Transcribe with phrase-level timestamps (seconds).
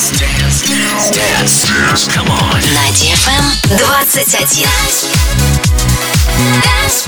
[0.00, 2.08] Dance, dance, dance, dance, dance.
[2.08, 2.56] Come on.
[2.72, 4.00] На DFM 21.
[6.62, 7.04] Dance.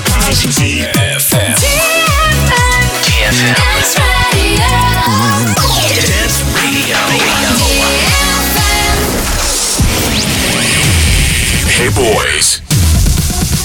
[11.65, 12.61] Hey boys.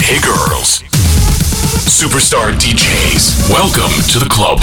[0.01, 0.81] Hey girls.
[1.85, 3.51] Superstar DJs.
[3.51, 4.63] Welcome to the club.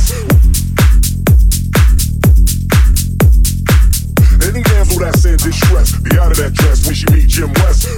[5.01, 7.89] that's in distress, be out of that dress when she meet Jim West.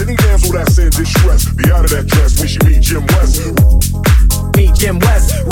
[0.00, 3.44] Any damsel that's in distress, be out of that dress when she meet Jim West.
[4.56, 5.44] Meet Jim West.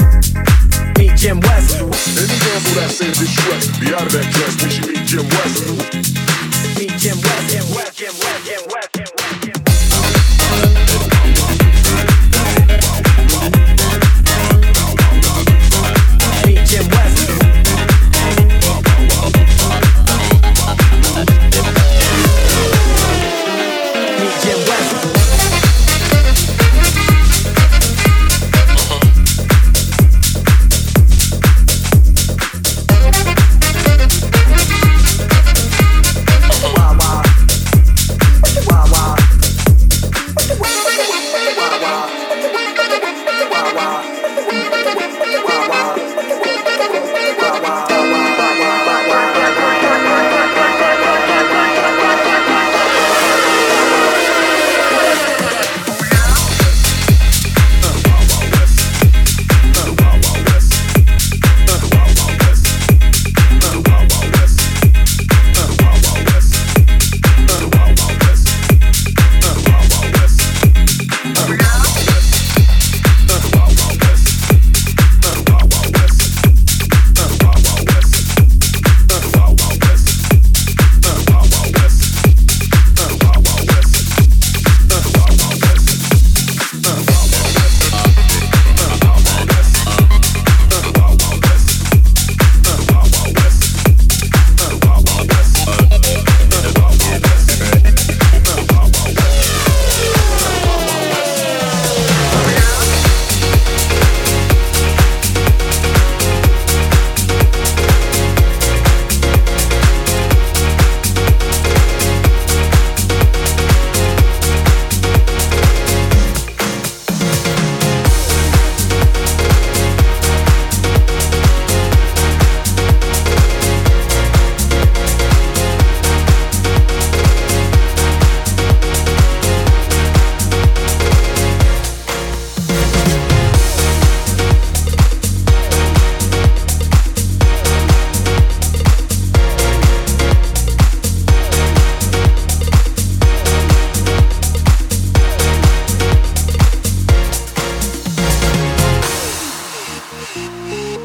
[0.97, 1.77] Meet Jim West.
[1.77, 5.69] Any damsel that's in distress, be out of that dress when she meet Jim West.
[6.81, 7.45] Meet Jim West.
[7.53, 7.99] Jim West.
[7.99, 8.47] Jim West.
[8.47, 8.98] Jim West.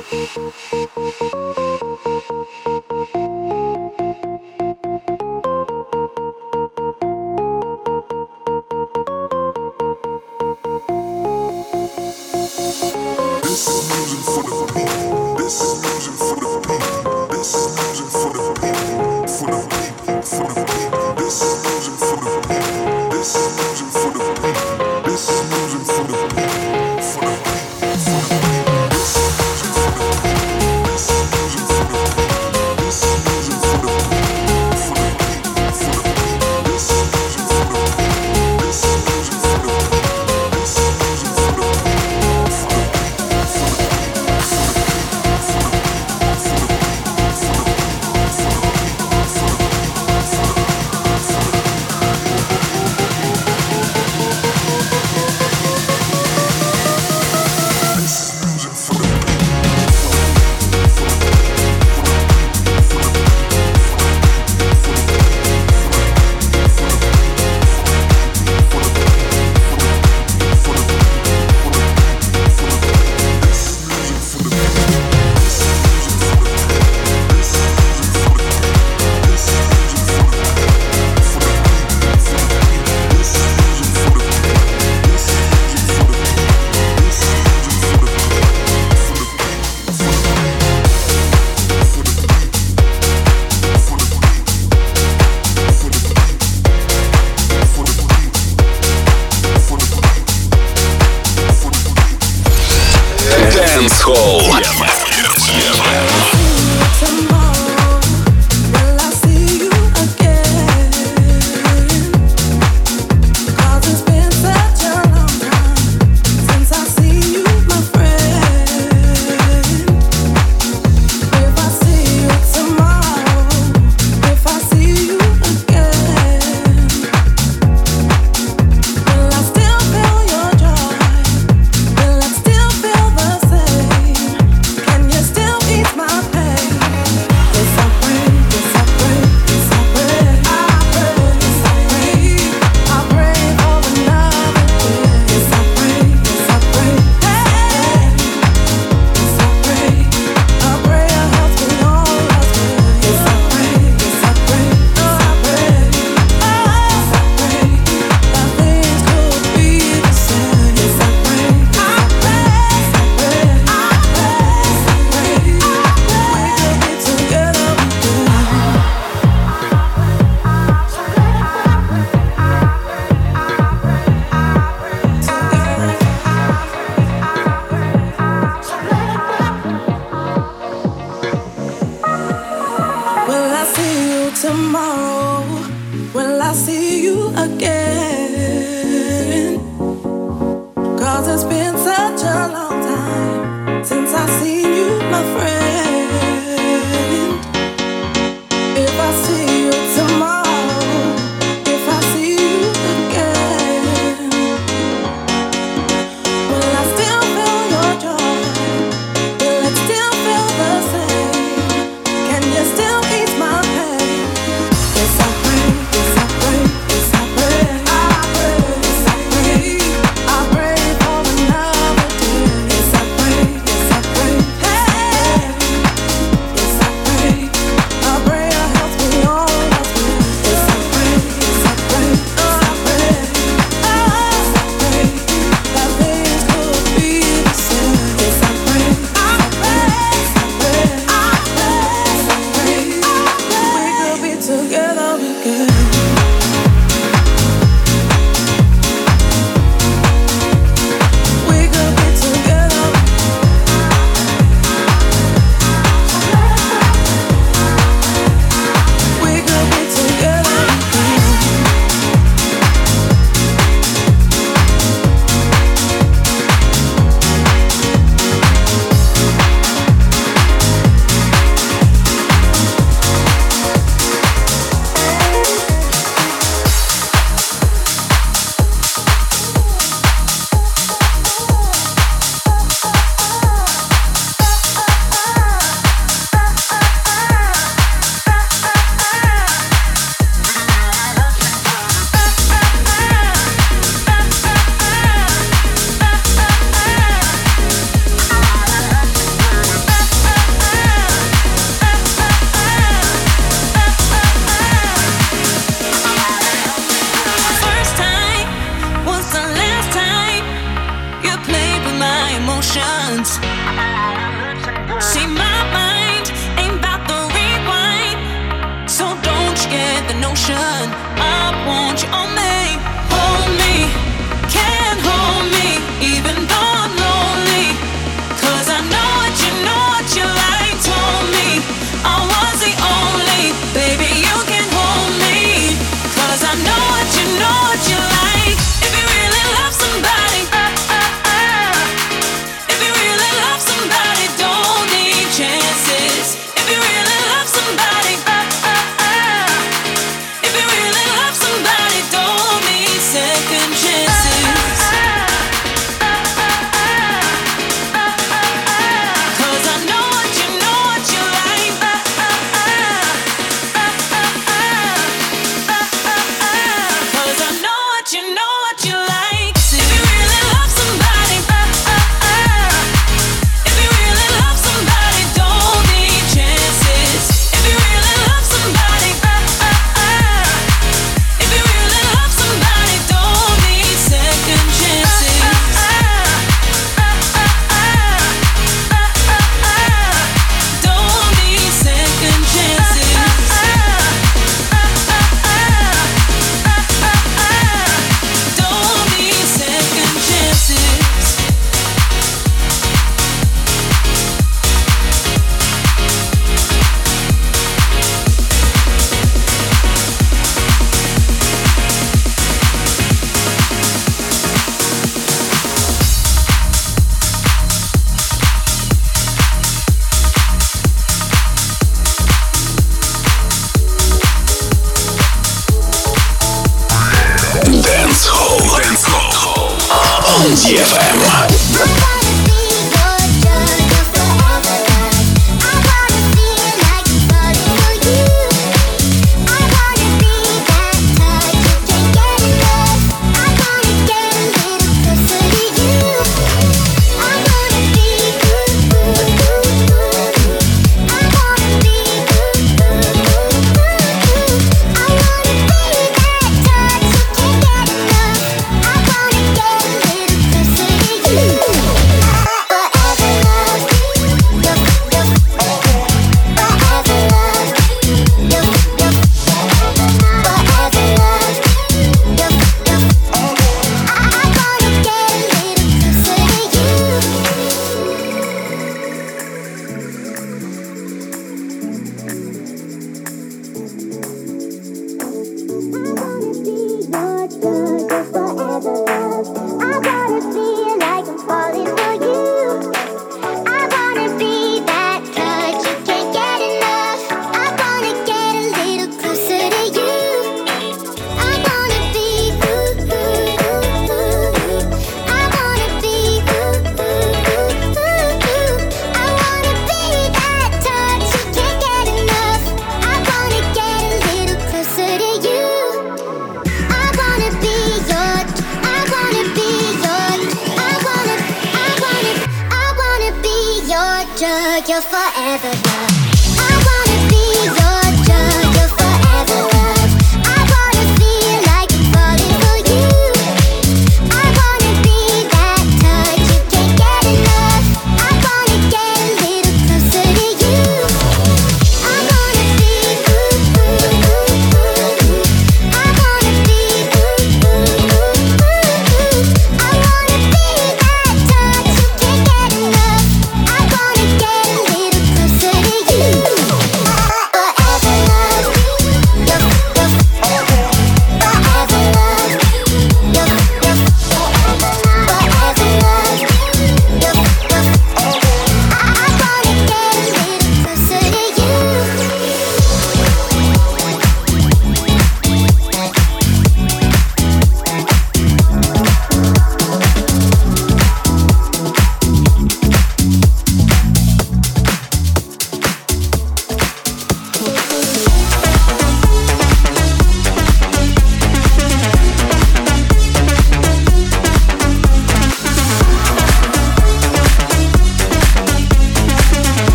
[0.00, 0.52] どこど
[2.64, 2.79] こ?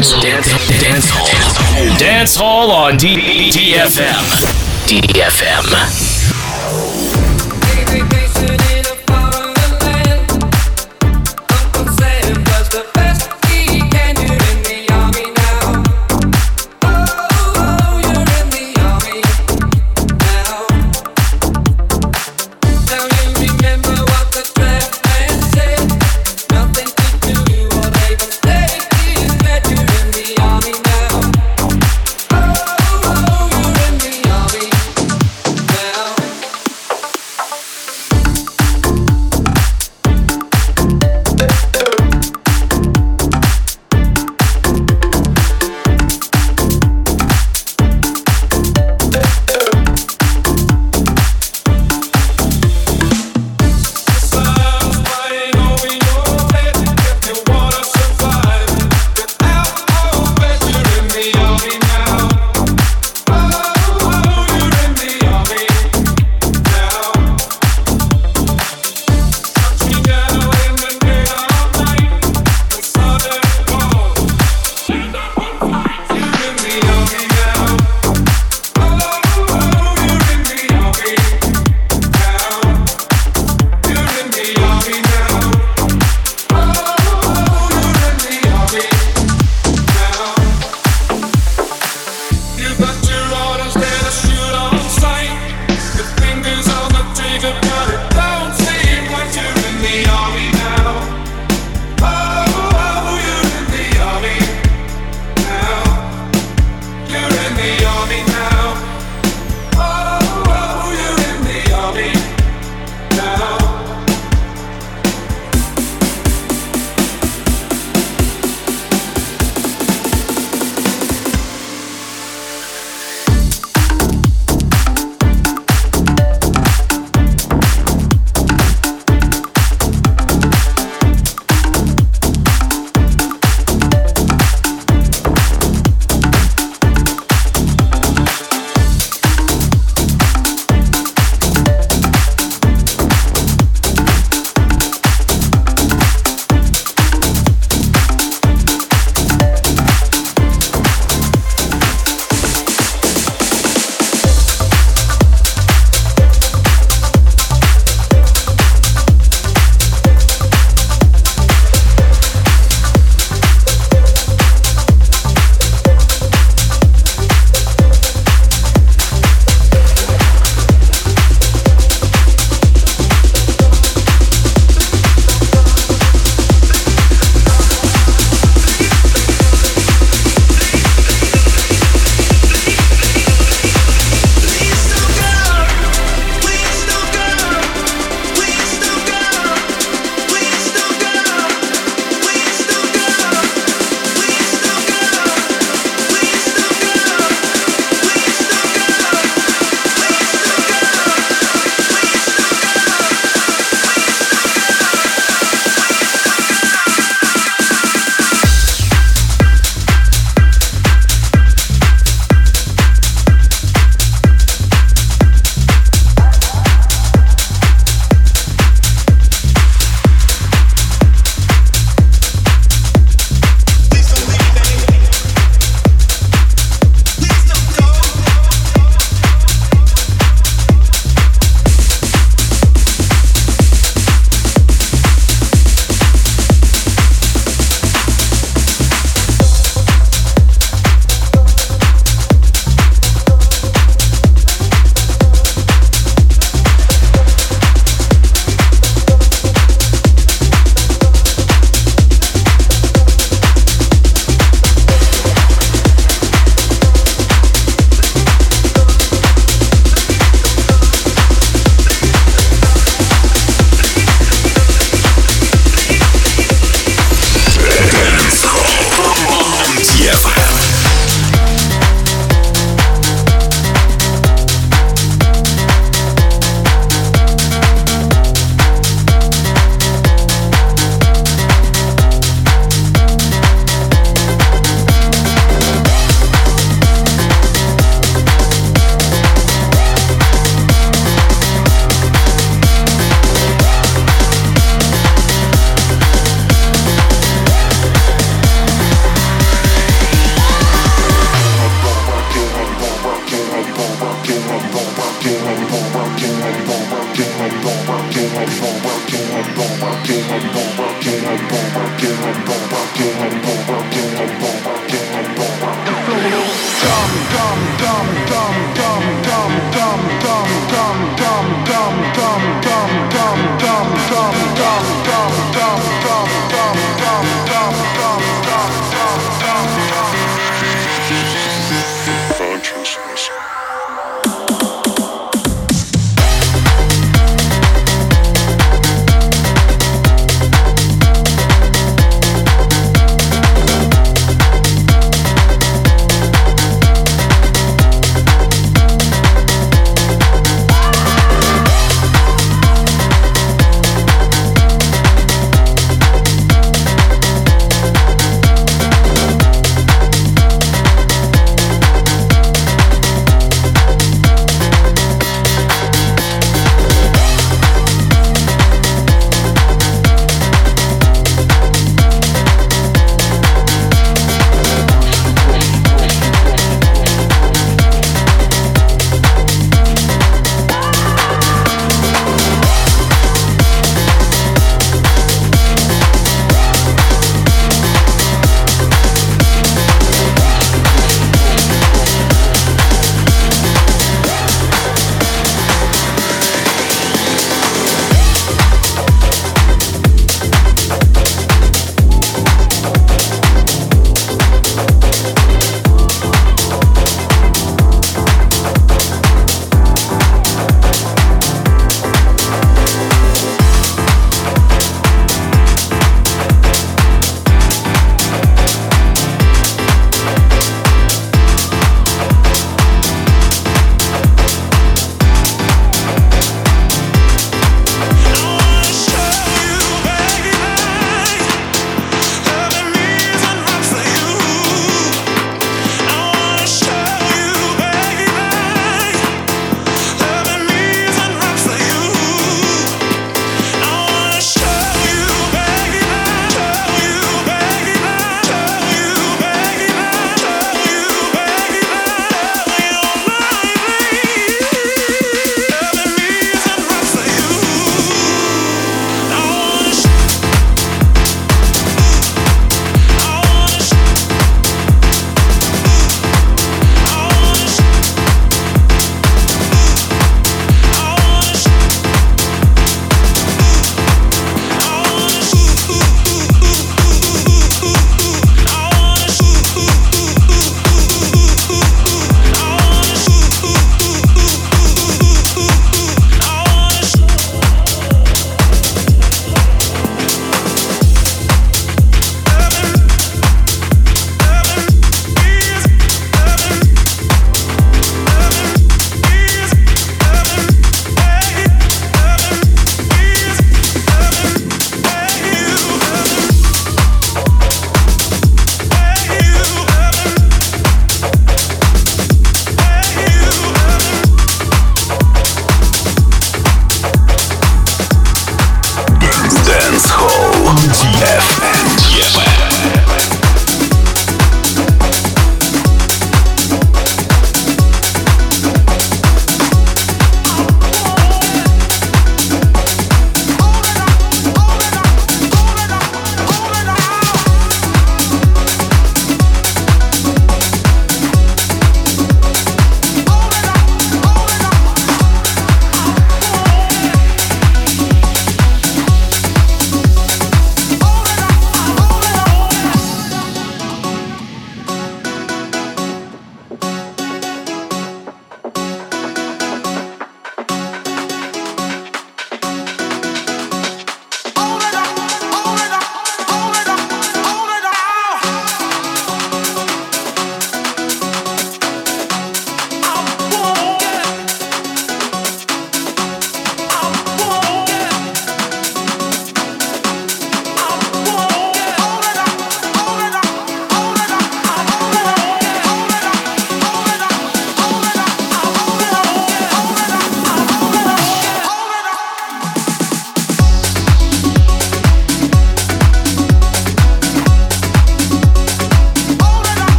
[0.00, 0.22] Dance Hall.
[0.22, 1.98] Dance, dance Hall.
[1.98, 4.16] Dance Hall on DFM.
[4.88, 5.99] DFM.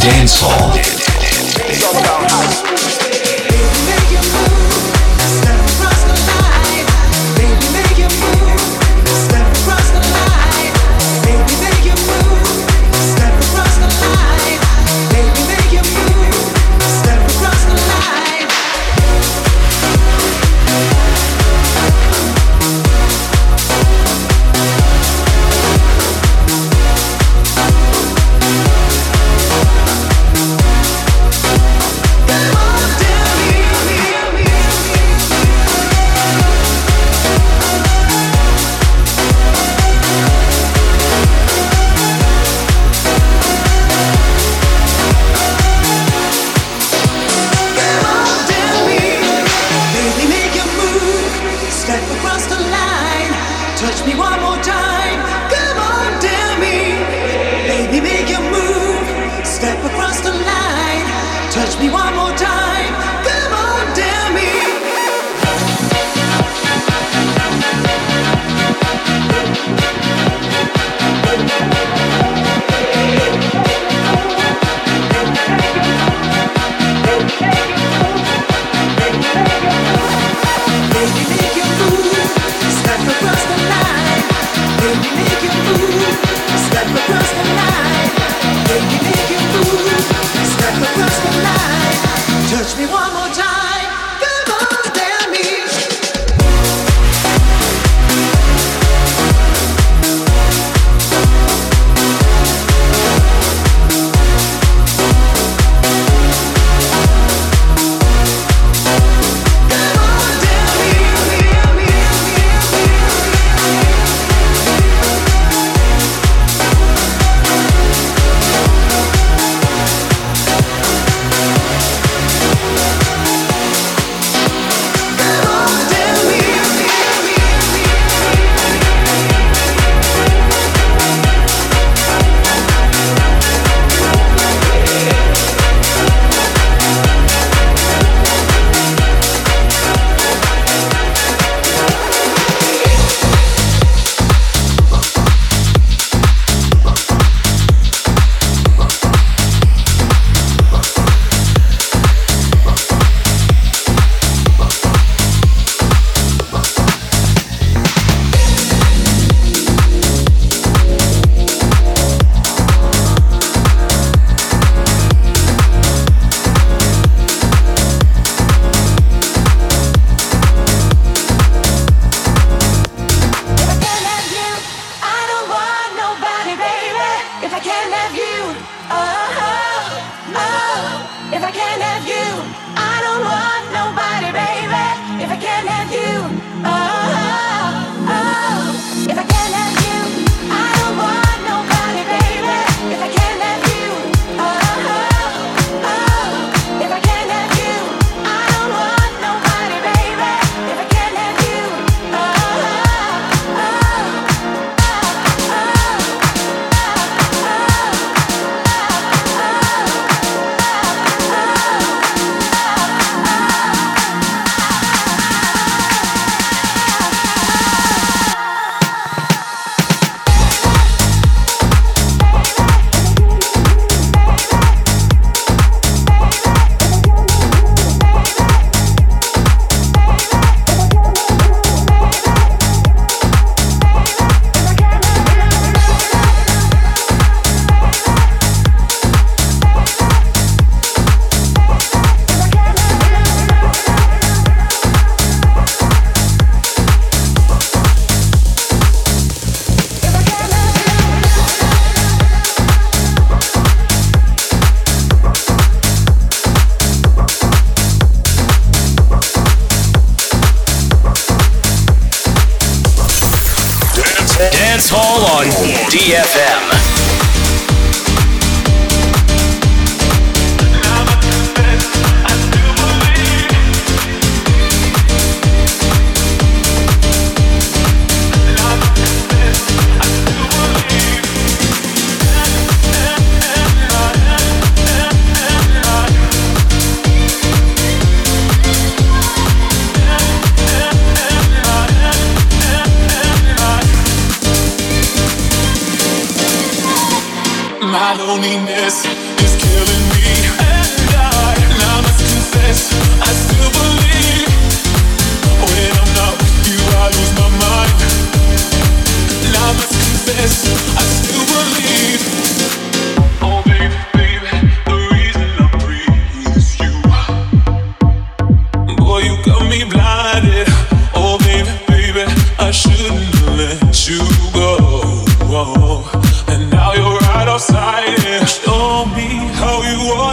[0.00, 0.72] Dancehall.
[1.68, 2.11] Dancehall.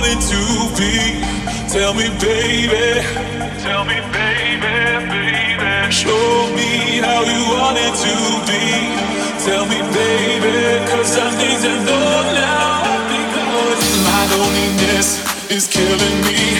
[0.09, 0.41] wanted to
[0.77, 1.21] be.
[1.69, 3.01] Tell me, baby.
[3.61, 5.91] Tell me, baby, baby.
[5.91, 8.15] Show me how you wanted to
[8.49, 8.63] be.
[9.45, 12.81] Tell me, baby, cause I need to know now.
[13.05, 16.57] Because my loneliness is killing me.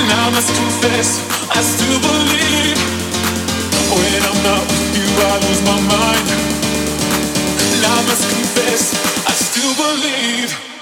[0.00, 1.22] And I must confess,
[1.54, 2.78] I still believe.
[3.94, 6.26] When I'm not with you, I lose my mind.
[7.70, 8.82] And I must confess,
[9.26, 10.75] I still believe.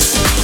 [0.00, 0.39] Yes.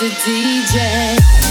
[0.00, 0.08] Mr.
[0.24, 1.49] DJ.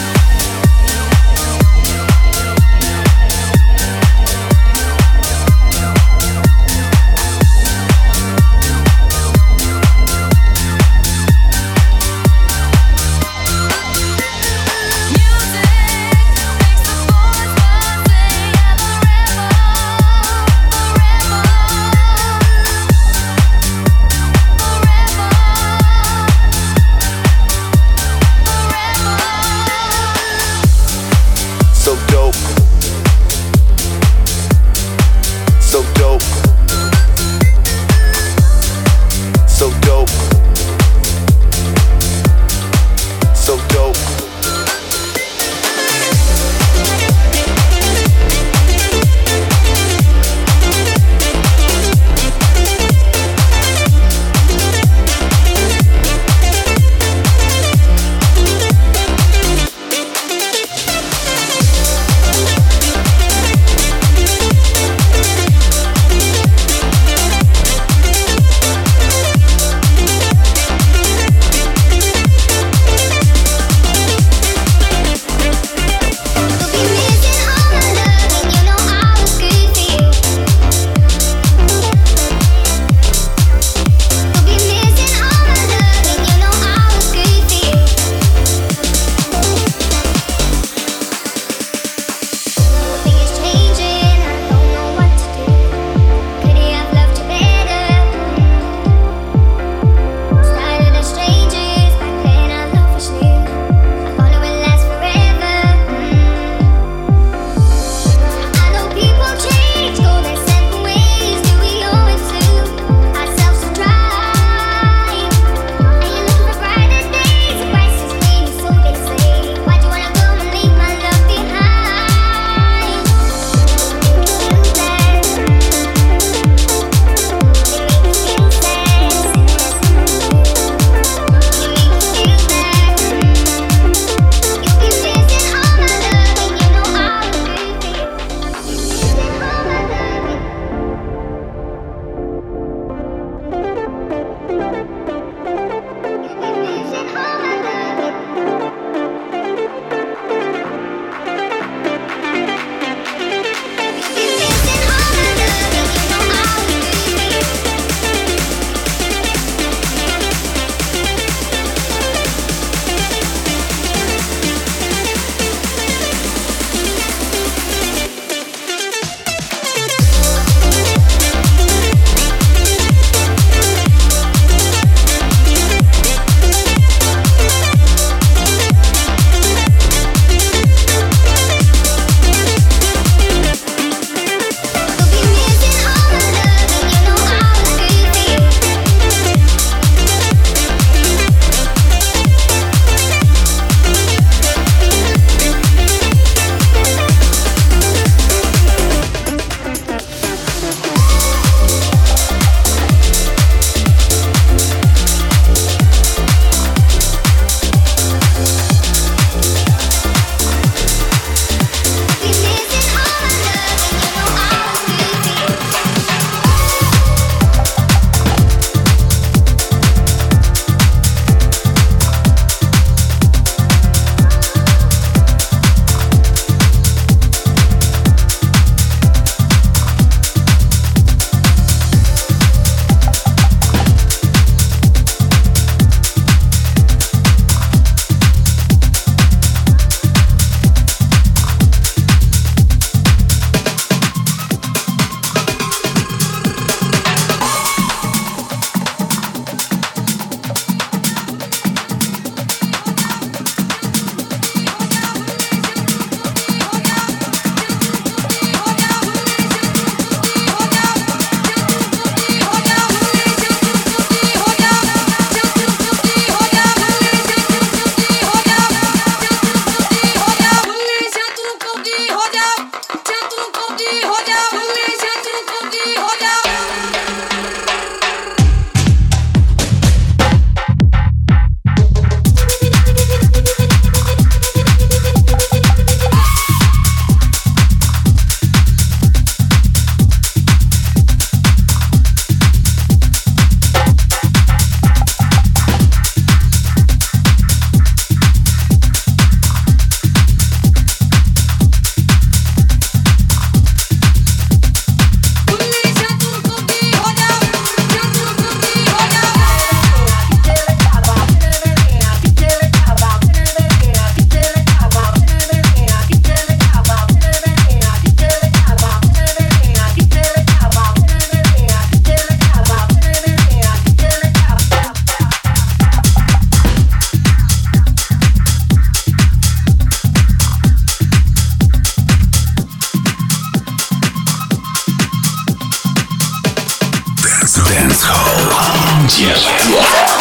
[339.09, 340.18] On DFM.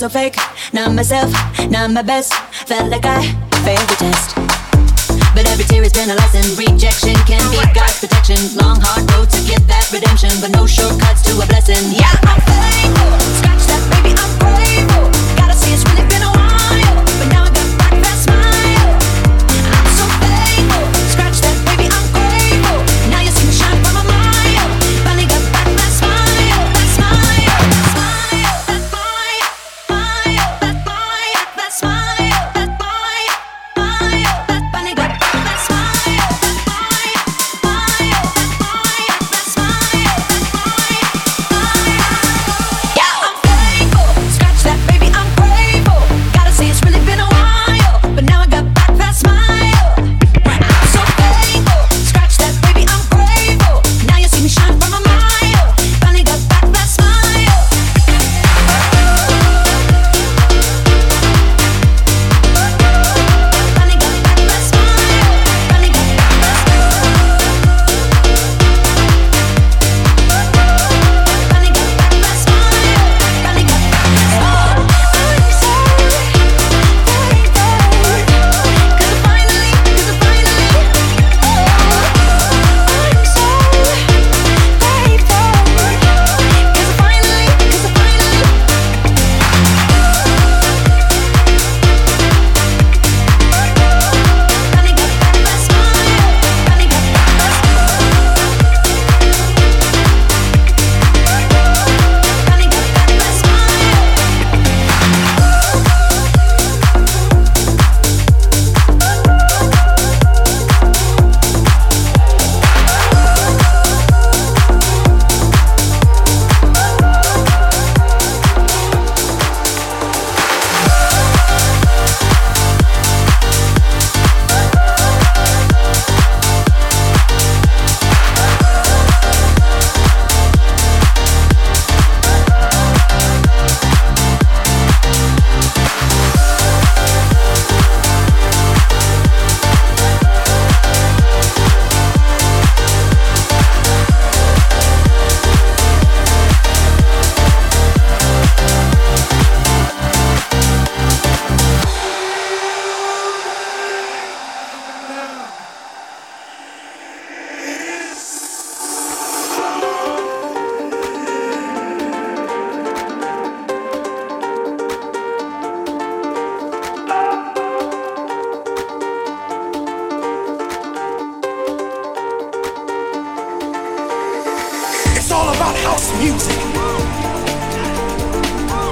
[0.00, 0.36] So fake.
[0.72, 1.30] Not myself,
[1.68, 2.32] not my best.
[2.64, 3.20] Felt like I
[3.68, 4.34] failed the test.
[5.36, 6.40] But every tear has been a lesson.
[6.56, 8.40] Rejection can be God's protection.
[8.56, 11.92] Long hard road to get that redemption, but no shortcuts to a blessing.
[11.92, 13.12] Yeah, I'm thankful.
[13.44, 15.04] Scratch that, baby, I'm grateful.
[15.36, 17.04] Gotta say it's really been a while,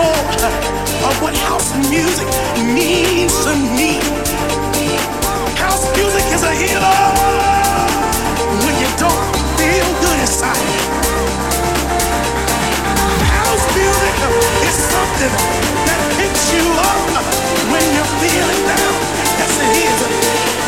[0.00, 0.24] more
[1.08, 2.28] of what house music
[2.76, 4.00] means to me.
[5.60, 7.00] House music is a healer
[8.64, 9.24] when you don't
[9.58, 10.68] feel good inside.
[13.36, 14.16] House music
[14.68, 15.34] is something
[15.86, 17.04] that picks you up
[17.72, 18.94] when you're feeling down.
[19.40, 19.98] Yes, it is.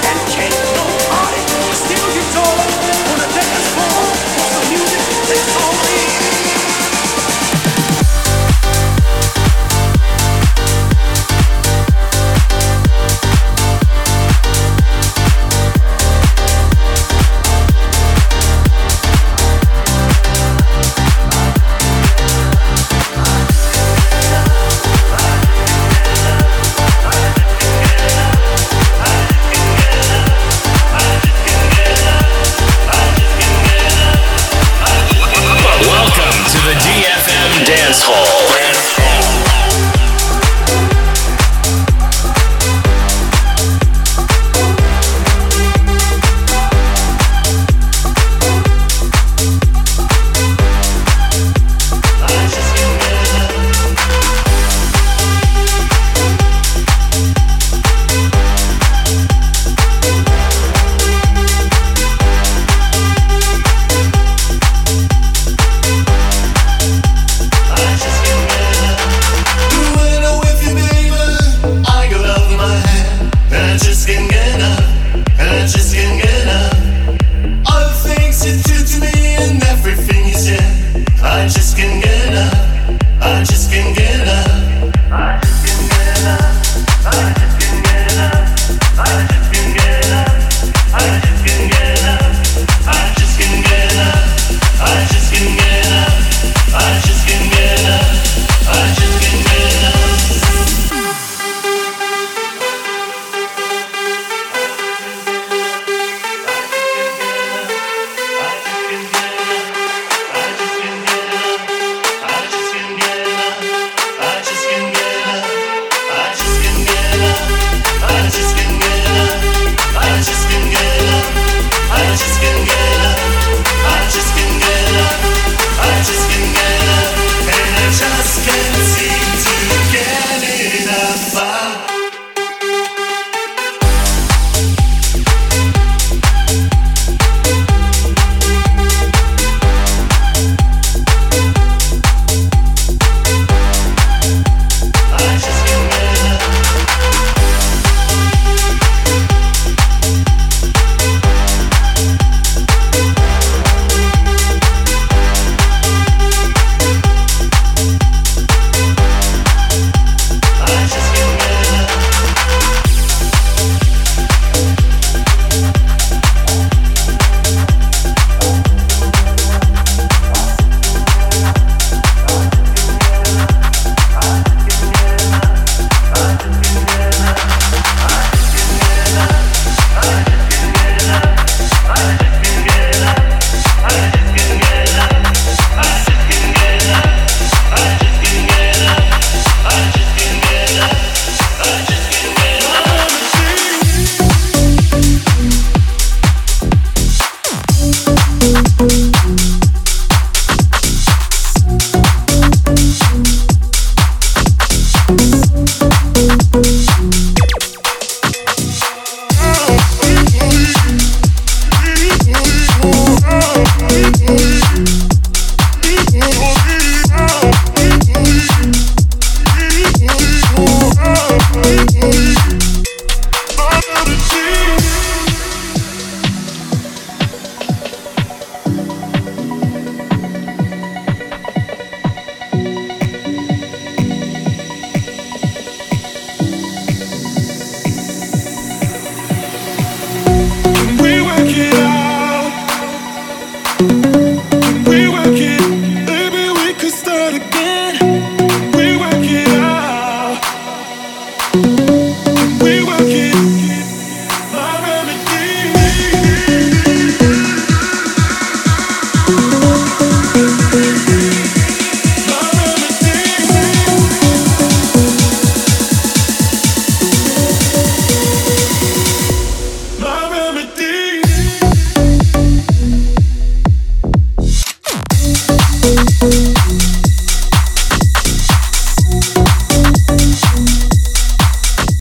[0.09, 1.43] And can't nobody
[1.81, 2.59] steal your joy
[3.13, 3.33] on a